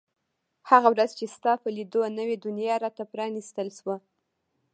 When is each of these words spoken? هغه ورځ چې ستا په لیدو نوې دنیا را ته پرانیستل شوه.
هغه 0.69 0.87
ورځ 0.93 1.11
چې 1.19 1.25
ستا 1.35 1.53
په 1.63 1.69
لیدو 1.75 2.01
نوې 2.19 2.35
دنیا 2.45 2.75
را 2.83 2.89
ته 2.97 3.03
پرانیستل 3.11 3.67
شوه. 3.77 3.95